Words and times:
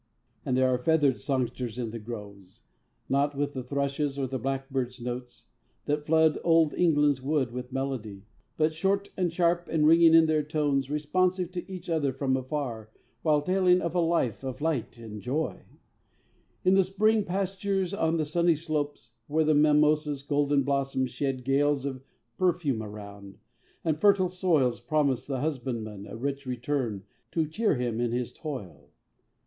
And 0.43 0.57
there 0.57 0.67
are 0.73 0.79
feathered 0.79 1.19
songsters 1.19 1.77
in 1.77 1.91
the 1.91 1.99
groves; 1.99 2.61
Not 3.07 3.37
with 3.37 3.53
the 3.53 3.61
thrush's 3.61 4.17
or 4.17 4.25
the 4.25 4.39
blackbird's 4.39 4.99
notes, 4.99 5.43
That 5.85 6.07
flood 6.07 6.39
Old 6.43 6.73
England's 6.73 7.21
woods 7.21 7.51
with 7.51 7.71
melody; 7.71 8.25
But 8.57 8.73
short, 8.73 9.11
and 9.15 9.31
sharp, 9.31 9.67
and 9.69 9.85
ringing 9.85 10.15
in 10.15 10.25
their 10.25 10.41
tones, 10.41 10.89
Responsive 10.89 11.51
to 11.51 11.71
each 11.71 11.87
other 11.87 12.11
from 12.11 12.35
afar, 12.35 12.89
While 13.21 13.43
telling 13.43 13.79
of 13.79 13.93
a 13.93 13.99
life 13.99 14.43
of 14.43 14.59
light 14.59 14.97
and 14.97 15.21
joy. 15.21 15.59
In 16.65 16.73
the 16.73 16.91
green 16.97 17.23
pastures 17.23 17.93
on 17.93 18.17
the 18.17 18.25
sunny 18.25 18.55
slopes, 18.55 19.11
Where 19.27 19.45
the 19.45 19.53
mimosa's 19.53 20.23
golden 20.23 20.63
blossoms 20.63 21.11
shed 21.11 21.43
Gales 21.43 21.85
of 21.85 22.01
perfume 22.39 22.81
around; 22.81 23.37
and 23.85 24.01
fertile 24.01 24.29
soils 24.29 24.79
Promise 24.79 25.27
the 25.27 25.41
husbandman 25.41 26.07
a 26.07 26.15
rich 26.17 26.47
return 26.47 27.03
To 27.33 27.45
cheer 27.45 27.75
him 27.75 28.01
in 28.01 28.11
his 28.11 28.33
toil. 28.33 28.89